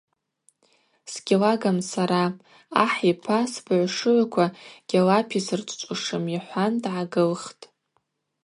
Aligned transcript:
Сгьлагам 1.11 1.77
сара– 1.91 2.23
ахӏ 2.85 3.01
йпа 3.11 3.37
сбыгӏвшыгӏвква 3.51 4.45
гьалаписырчӏвчӏвушым,– 4.89 6.23
йхӏван 6.35 6.73
дгӏагылхтӏ. 6.83 7.63